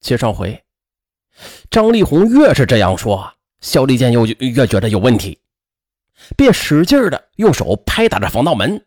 [0.00, 0.64] 接上回，
[1.70, 5.38] 张丽红越是这样说，肖丽健又越觉得有问题，
[6.36, 8.82] 便使劲的用手拍打着防盗门。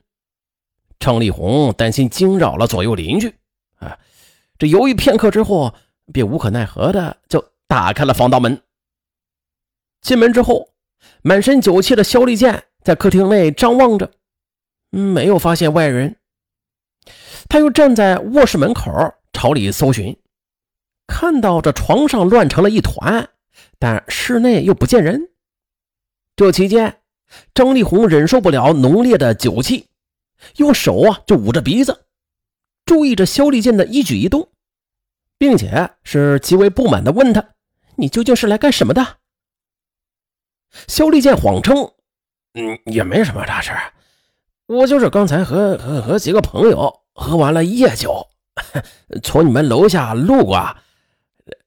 [0.99, 3.33] 张丽红担心惊扰了左右邻居，
[3.75, 3.97] 啊，
[4.57, 5.73] 这犹豫片刻之后，
[6.11, 8.59] 便无可奈何的就打开了防盗门。
[10.01, 10.69] 进门之后，
[11.21, 14.11] 满身酒气的肖丽健在客厅内张望着，
[14.89, 16.15] 没有发现外人。
[17.47, 18.91] 他又站在卧室门口
[19.31, 20.17] 朝里搜寻。
[21.13, 23.29] 看到这床上乱成了一团，
[23.77, 25.29] 但室内又不见人。
[26.35, 27.01] 这期间，
[27.53, 29.89] 张丽红忍受不了浓烈的酒气，
[30.57, 32.05] 用手啊就捂着鼻子，
[32.83, 34.49] 注意着肖丽健的一举一动，
[35.37, 37.49] 并且是极为不满的问他
[37.95, 39.17] ：“你究竟是来干什么的？”
[40.87, 41.91] 肖丽健谎称
[42.57, 43.71] ：“嗯，也没什么大事，
[44.65, 48.27] 我就是刚才和和和几个朋友喝完了夜酒，
[49.21, 50.75] 从你们楼下路过。”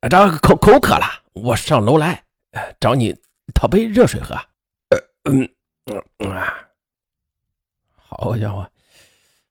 [0.09, 2.25] 这口口渴了，我上楼来
[2.81, 3.15] 找你
[3.55, 4.35] 讨杯热水喝。
[5.25, 5.49] 嗯
[6.19, 6.69] 嗯啊，
[7.97, 8.71] 好家伙！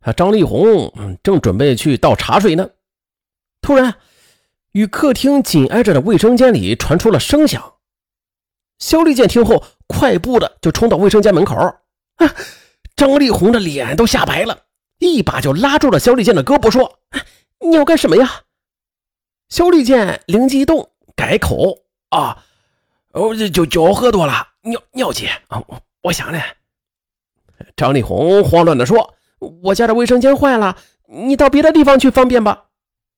[0.02, 0.92] 啊，张丽红
[1.24, 2.70] 正准备去倒茶水呢，
[3.62, 3.96] 突然
[4.72, 7.74] 与客厅紧挨着的卫生间里传出了声响。
[8.80, 11.56] 肖丽健听后，快步的就冲到卫生间门口。
[11.56, 12.36] 啊！
[12.96, 14.68] 张丽红的脸都吓白了，
[15.00, 17.00] 一把就拉住了肖丽健的胳膊，说
[17.60, 18.44] ：“你要干什么呀？”
[19.50, 22.44] 肖立健灵机一动，改口啊，
[23.12, 25.64] 哦这酒酒喝多了，尿尿急啊！
[26.02, 26.40] 我想呢。
[27.76, 29.16] 张丽红慌乱地说
[29.64, 32.66] ：“我家的卫生间坏了，你到别的地方去方便吧。”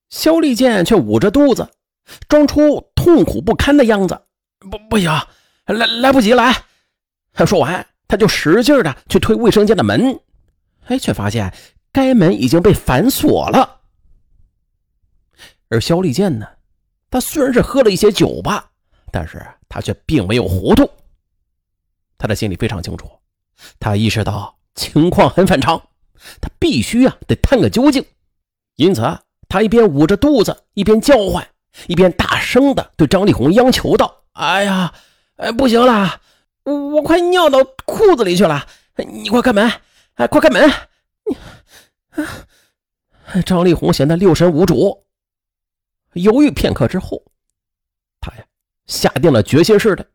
[0.10, 1.70] 肖立健却捂着肚子，
[2.28, 4.22] 装出痛苦不堪的样子
[4.60, 5.12] ：“不，不行，
[5.66, 6.54] 来来不及了。”
[7.46, 10.20] 说完，他就使劲的去推卫生间的门，
[10.88, 11.54] 哎，却发现
[11.92, 13.77] 该门已经被反锁了。
[15.70, 16.48] 而肖立健呢，
[17.10, 18.70] 他虽然是喝了一些酒吧，
[19.12, 20.90] 但是他却并没有糊涂。
[22.18, 23.10] 他的心里非常清楚，
[23.80, 25.82] 他意识到情况很反常，
[26.42, 28.04] 他必须啊得探个究竟。
[28.76, 29.02] 因此，
[29.50, 31.48] 他一边捂着肚子，一边叫唤，
[31.88, 34.94] 一边大声的对张丽红央求道：“哎呀，
[35.36, 36.22] 哎，不行了，
[36.64, 39.72] 我快尿到裤子里去了，你快开门，
[40.16, 40.72] 哎，快开门！”
[43.46, 45.07] 张丽红显得六神无主。
[46.18, 47.24] 犹豫片刻之后，
[48.20, 48.46] 他呀
[48.86, 50.06] 下定了决心似的，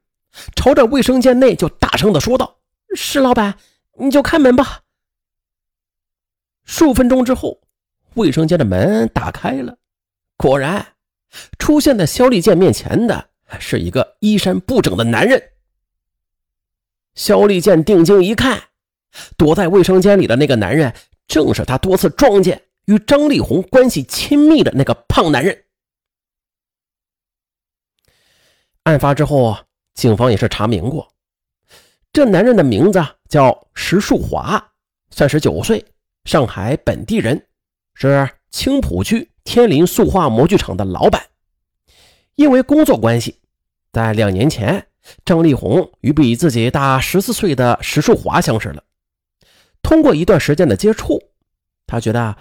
[0.54, 2.58] 朝着卫生间内就大声的说道
[2.94, 3.56] ：“石老板，
[3.98, 4.82] 你就开门吧。”
[6.64, 7.60] 数分钟之后，
[8.14, 9.76] 卫生间的门打开了，
[10.36, 10.94] 果然
[11.58, 15.42] 出现在肖立健面前的是一个衣衫不整的男人。
[17.14, 18.62] 肖立健定睛一看，
[19.36, 20.94] 躲在卫生间里的那个男人，
[21.26, 25.64] 正是他多次撞见与张丽红关系亲密的那个胖男人。
[28.84, 29.62] 案发之后啊，
[29.94, 31.06] 警方也是查明过，
[32.12, 34.72] 这男人的名字叫石树华，
[35.10, 35.84] 三十九岁，
[36.24, 37.46] 上海本地人，
[37.94, 41.22] 是青浦区天林塑化模具厂的老板。
[42.34, 43.38] 因为工作关系，
[43.92, 44.84] 在两年前，
[45.24, 48.82] 张丽红与比自己大十四岁的石树华相识了。
[49.80, 51.22] 通过一段时间的接触，
[51.86, 52.36] 他觉得，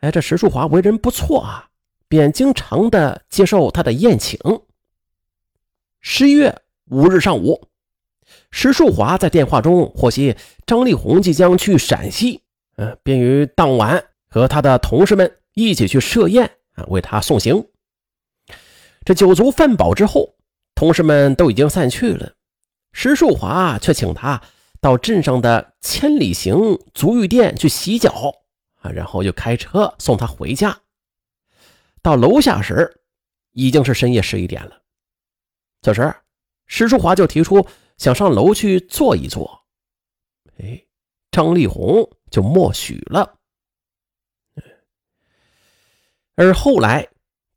[0.00, 1.70] 哎，这石树华为人不错啊，
[2.08, 4.38] 便经常的接受他的宴请。
[6.00, 6.54] 十一月
[6.90, 7.68] 五日上午，
[8.50, 10.36] 石树华在电话中获悉
[10.66, 12.42] 张丽红即将去陕西，
[12.76, 17.66] 嗯，便于当晚和他的同事们一起去设宴啊，为他送行。
[19.04, 20.36] 这酒足饭饱之后，
[20.74, 22.34] 同事们都已经散去了，
[22.92, 24.40] 石树华却请他
[24.80, 28.34] 到镇上的千里行足浴店去洗脚
[28.80, 30.78] 啊，然后又开车送他回家。
[32.00, 33.00] 到楼下时，
[33.52, 34.82] 已经是深夜十一点了。
[35.82, 36.14] 此时，
[36.66, 37.66] 石淑华就提出
[37.96, 39.64] 想上楼去坐一坐。
[40.58, 40.84] 哎，
[41.30, 43.36] 张丽红就默许了。
[46.34, 47.08] 而后来，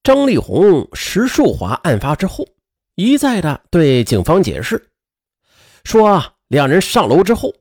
[0.03, 2.47] 张丽红、石树华案发之后，
[2.95, 4.91] 一再的对警方解释，
[5.83, 7.53] 说两人上楼之后，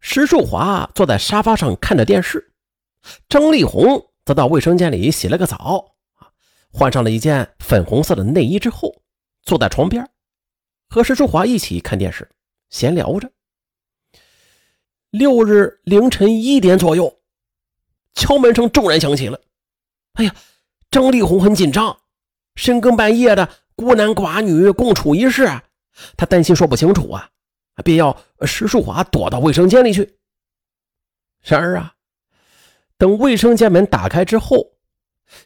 [0.00, 2.52] 石树华坐在沙发上看着电视，
[3.28, 5.96] 张丽红则到卫生间里洗了个澡，
[6.72, 9.03] 换上了一件粉红色的内衣之后。
[9.44, 10.08] 坐在床边，
[10.88, 12.28] 和石淑华一起看电视，
[12.70, 13.30] 闲聊着。
[15.10, 17.20] 六日凌晨一点左右，
[18.14, 19.40] 敲门声骤然响起了。
[20.14, 20.34] 哎呀，
[20.90, 22.00] 张丽红很紧张，
[22.56, 25.46] 深更半夜的，孤男寡女共处一室，
[26.16, 27.30] 她担心说不清楚啊，
[27.84, 28.16] 便要
[28.46, 30.18] 石淑华躲到卫生间里去。
[31.42, 31.94] 然而啊，
[32.96, 34.72] 等卫生间门打开之后，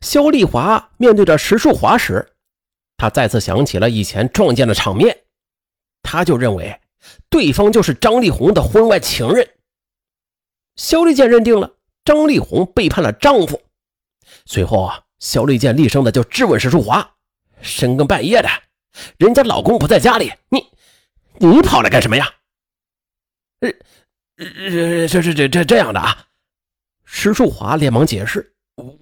[0.01, 2.35] 肖丽华面对着石淑华时。
[2.99, 5.17] 他再次想起了以前撞见的场面，
[6.03, 6.81] 他就认为
[7.31, 9.49] 对方就是张丽红的婚外情人。
[10.75, 13.63] 肖丽健认定了张丽红背叛了丈夫。
[14.45, 17.15] 随后啊，肖丽健厉声的就质问石淑华
[17.63, 18.49] ：“深更半夜的，
[19.17, 20.67] 人家老公不在家里，你
[21.39, 22.29] 你跑来干什么呀
[23.63, 23.73] ？”“呃，
[25.07, 26.27] 这这这这这这样的啊。”
[27.07, 28.55] 石淑华连忙解释：“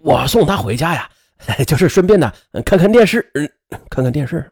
[0.04, 1.10] 我送他回家呀。”
[1.66, 2.32] 就是顺便呢，
[2.64, 3.50] 看看电视，嗯，
[3.90, 4.50] 看看电视，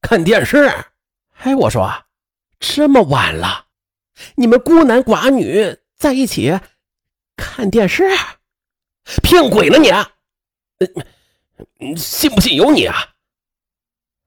[0.00, 0.70] 看电视。
[1.38, 1.90] 哎，我说，
[2.58, 3.66] 这么晚了，
[4.34, 6.58] 你们孤男寡女在一起
[7.36, 8.04] 看电视，
[9.22, 9.90] 骗鬼呢你？
[11.96, 12.96] 信不信由你啊！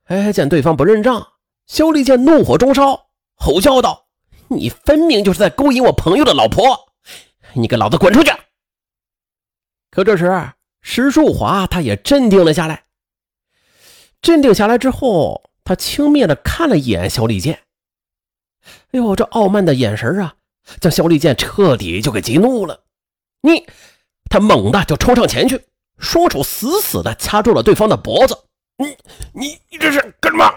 [0.05, 1.33] 哎，见对方不认账，
[1.67, 4.07] 肖立健怒火中烧，吼叫道
[4.49, 6.93] ：“你分明就是在勾引我朋友的老婆，
[7.53, 8.31] 你给老子滚出去！”
[9.91, 10.25] 可这时。
[10.83, 12.83] 石树华他也镇定了下来。
[14.21, 17.61] 镇定下来之后，他轻蔑的看了一眼肖立健。
[18.91, 20.35] 哎呦，这傲慢的眼神啊，
[20.79, 22.83] 将肖立健彻底就给激怒了。
[23.41, 23.65] 你，
[24.29, 25.65] 他猛地就冲上前去，
[25.97, 28.37] 双手死死的掐住了对方的脖子。
[28.77, 28.97] 你，
[29.33, 30.51] 你，你这是干什么？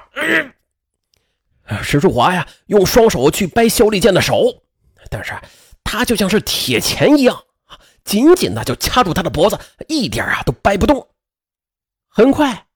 [1.83, 4.63] 石树华呀，用双手去掰肖立健的手，
[5.11, 5.35] 但是
[5.83, 7.43] 他就像是铁钳一样。
[8.07, 9.59] 紧紧的就掐住他的脖子，
[9.89, 11.09] 一点啊都掰不动。
[12.09, 12.69] 很快，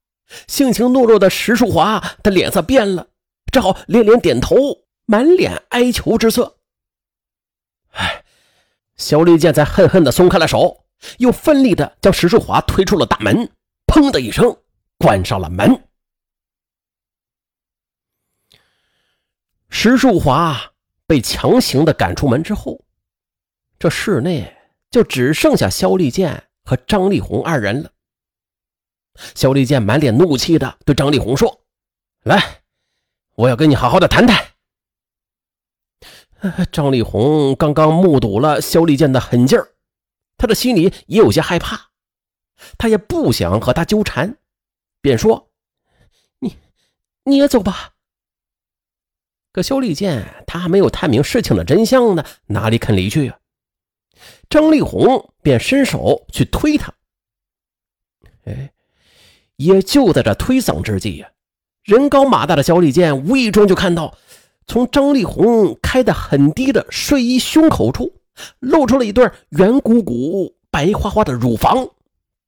[0.49, 3.07] 性情懦弱的石树华的脸色变了，
[3.51, 4.57] 只好连连点头，
[5.07, 6.59] 满脸哀求之色。
[7.93, 8.25] 哎，
[8.97, 10.85] 肖立健才恨恨的松开了手，
[11.19, 13.51] 又奋力的将石树华推出了大门，
[13.87, 14.55] 砰的一声
[14.99, 15.89] 关上了门。
[19.69, 20.73] 石树华
[21.07, 22.85] 被强行的赶出门之后，
[23.79, 24.57] 这室内。
[24.91, 27.93] 就只剩下肖立健和张丽红二人了。
[29.35, 31.63] 肖立健满脸怒气的对张丽红说
[32.25, 32.63] ：“来，
[33.35, 34.47] 我要跟你好好的谈谈。”
[36.73, 39.75] 张丽红刚刚目睹了肖立健的狠劲儿，
[40.39, 41.91] 他的心里也有些害怕，
[42.79, 44.39] 他也不想和他纠缠，
[45.03, 45.51] 便说
[46.41, 46.57] ：“你，
[47.25, 47.95] 你也走吧。”
[49.53, 53.40] 可肖立健他还没有探明事情的真相呢，哪里肯离去啊？
[54.51, 56.93] 张丽红便伸手去推他，
[58.45, 58.73] 哎，
[59.55, 61.31] 也就在这推搡之际呀，
[61.85, 64.19] 人高马大的肖立健无意中就看到，
[64.67, 68.13] 从张丽红开的很低的睡衣胸口处，
[68.59, 71.89] 露出了一对圆鼓鼓、白花花的乳房，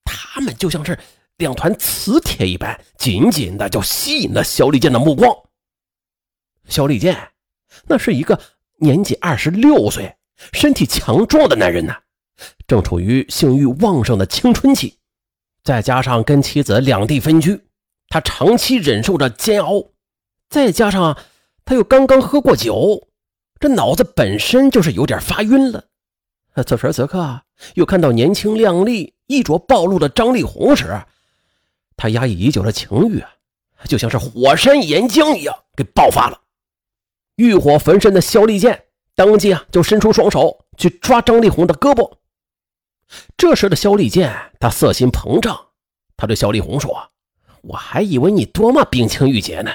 [0.04, 0.98] 他们就像是
[1.36, 5.32] 两团磁铁一般，紧紧的就吸引了肖立健的目光。
[6.66, 7.16] 肖立健，
[7.84, 8.40] 那是一个
[8.78, 10.16] 年仅二十六岁。
[10.52, 11.94] 身体强壮的男人呢，
[12.66, 14.98] 正处于性欲旺盛的青春期，
[15.62, 17.60] 再加上跟妻子两地分居，
[18.08, 19.84] 他长期忍受着煎熬，
[20.48, 21.16] 再加上
[21.64, 23.08] 他又刚刚喝过酒，
[23.60, 25.84] 这脑子本身就是有点发晕了。
[26.66, 27.42] 此时此刻，
[27.74, 31.00] 又看到年轻靓丽、衣着暴露的张丽红时，
[31.96, 33.30] 他压抑已久的情欲啊，
[33.84, 36.40] 就像是火山岩浆一样给爆发了。
[37.36, 38.84] 欲火焚身的肖立健。
[39.14, 42.16] 当即啊，就伸出双手去抓张丽红的胳膊。
[43.36, 45.68] 这时的肖立健，他色心膨胀，
[46.16, 47.10] 他对肖丽红说
[47.60, 49.70] ：“我还以为你多么冰清玉洁呢，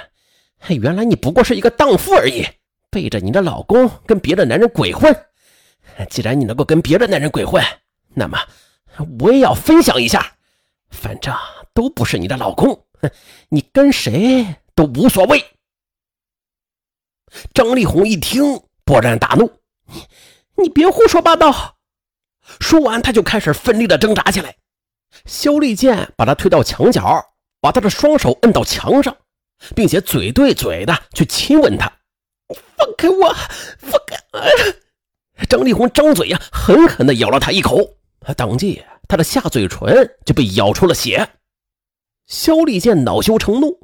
[0.70, 2.48] 原来你不过是一个荡妇而已，
[2.90, 5.16] 背着你的老公跟别的男人鬼混。
[6.10, 7.64] 既然你能够跟别的男人鬼混，
[8.16, 8.40] 那么
[9.20, 10.36] 我也要分享一下，
[10.90, 11.32] 反正
[11.76, 12.86] 都不是你的老公，
[13.50, 15.46] 你跟谁都无所谓。”
[17.54, 18.64] 张丽红一听。
[18.88, 19.51] 勃然大怒
[20.56, 21.75] ：“你，你别胡说八道！”
[22.62, 24.56] 说完，他就开始奋力的挣扎起来。
[25.25, 27.22] 肖立健把他推到墙角，
[27.60, 29.15] 把他的双手摁到墙上，
[29.75, 31.91] 并且嘴对嘴的去亲吻他。
[32.77, 33.34] 放开我！
[33.77, 35.46] 放开！
[35.50, 37.77] 张丽红张嘴呀，狠狠的咬了他一口，
[38.38, 41.29] 当即他的下嘴唇就被咬出了血。
[42.25, 43.79] 肖立健恼羞成怒，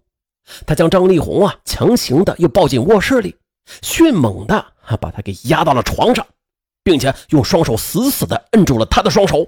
[0.66, 3.36] 他将张丽红啊强行的又抱进卧室里，
[3.82, 4.66] 迅猛的。
[5.00, 6.28] 把他给压到了床上，
[6.84, 9.48] 并且用双手死死的摁住了他的双手。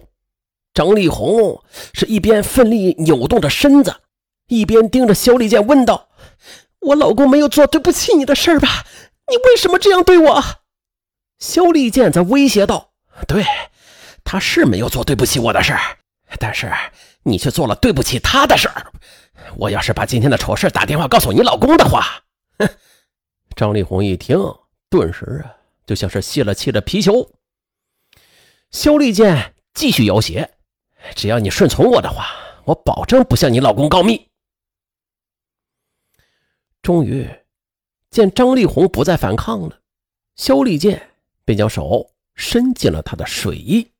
[0.74, 1.62] 张丽红
[1.93, 3.93] 是一边奋力扭动着身子，
[4.48, 6.07] 一边盯着肖立健问道
[6.79, 8.86] ：“我老公没有做对不起你的事吧？
[9.27, 10.43] 你为什么这样对我？”
[11.38, 12.91] 肖立健在威胁道
[13.27, 13.45] ：“对，
[14.24, 15.75] 他是没有做对不起我的事，
[16.39, 16.72] 但是
[17.24, 18.72] 你却做了对不起他的事。
[19.57, 22.24] 我要是把今天的丑事打电话告诉你老公的话，
[22.57, 22.69] 哼！”
[23.55, 24.38] 张丽红一听。
[24.88, 27.29] 顿时啊，就像是泄了气的皮球。
[28.71, 30.57] 肖立健继续要挟
[31.15, 32.27] ：“只要你顺从我的话，
[32.65, 34.29] 我保证不向你老公告密。”
[36.81, 37.27] 终于
[38.12, 39.81] 见张丽红不再反抗了，
[40.35, 41.12] 肖立健
[41.43, 43.91] 便将手伸进了她的睡衣。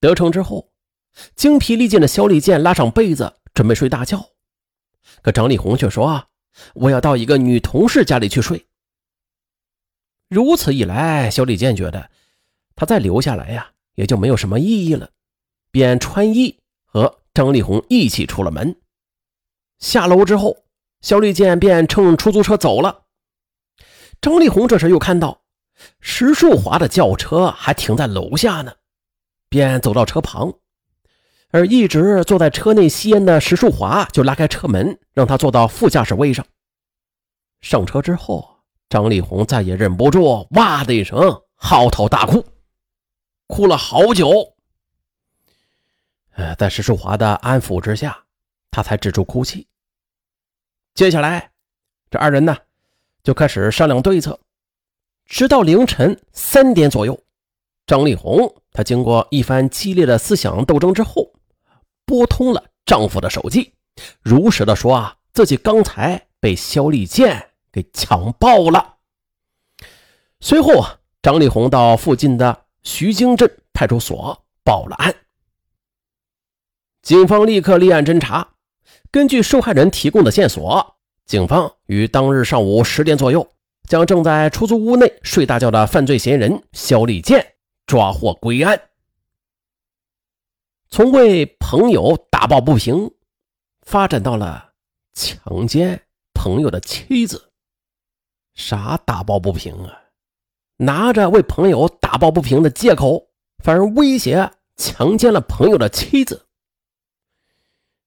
[0.00, 0.72] 得逞之后，
[1.36, 4.30] 精疲力尽的肖立健拉上被子准备睡大觉，
[5.22, 6.28] 可张丽红却说：“啊，
[6.74, 8.66] 我要到一个女同事家里去睡。”
[10.28, 12.10] 如此一来，肖立健觉得
[12.76, 15.10] 他再留下来呀，也就没有什么意义了，
[15.70, 18.76] 便穿衣和张丽红一起出了门。
[19.78, 20.64] 下楼之后，
[21.00, 23.06] 肖立健便乘出租车走了。
[24.20, 25.42] 张丽红这时又看到
[26.00, 28.72] 石树华的轿车还停在楼下呢，
[29.48, 30.52] 便走到车旁，
[31.50, 36.46] 而一直坐在车内吸烟的石树华就拉开车门，让他坐到副驾驶位上。
[37.60, 42.44] 上车之后，张丽红再也忍不住，哇的一声嚎啕大哭，
[43.46, 44.54] 哭了好久。
[46.36, 48.24] 呃，在石树华的安抚之下，
[48.70, 49.66] 他才止住哭泣。
[50.94, 51.50] 接下来，
[52.10, 52.56] 这二人呢
[53.22, 54.38] 就开始商量对策，
[55.26, 57.22] 直到凌晨三点左右，
[57.86, 61.29] 张丽红她经过一番激烈的思想斗争之后，
[62.10, 63.72] 拨通了丈夫的手机，
[64.20, 68.96] 如实的说啊，自己刚才被肖立健给强暴了。
[70.40, 75.14] 随后啊，张丽红到附近的徐泾镇派出所报了案，
[77.00, 78.54] 警方立刻立案侦查。
[79.12, 83.48] 根据受害人提供的线索，警方于当日上午十点左右，
[83.88, 87.54] 将正在出租屋内睡大觉的犯罪嫌疑人肖立健
[87.86, 88.89] 抓获归案。
[90.90, 93.10] 从为朋友打抱不平，
[93.82, 94.72] 发展到了
[95.12, 96.00] 强奸
[96.34, 97.50] 朋友的妻子。
[98.54, 99.96] 啥打抱不平啊？
[100.76, 103.28] 拿着为朋友打抱不平的借口，
[103.62, 106.46] 反而威胁强奸了朋友的妻子。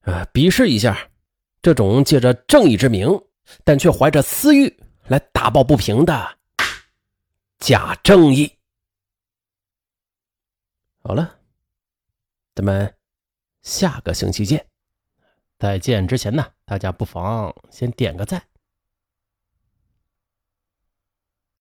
[0.02, 0.28] 啊！
[0.34, 1.10] 鄙视一下
[1.62, 3.08] 这种借着正义之名，
[3.64, 6.36] 但却怀着私欲来打抱不平的
[7.58, 8.52] 假正义。
[11.02, 11.38] 好了，
[12.54, 12.94] 咱们
[13.62, 14.66] 下个星期见。
[15.58, 18.42] 在见之前呢，大家不妨先点个赞。